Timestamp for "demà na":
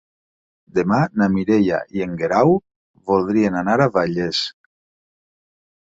0.77-1.27